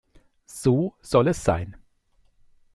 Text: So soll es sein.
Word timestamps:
So 0.47 0.95
soll 1.03 1.27
es 1.27 1.43
sein. 1.43 1.77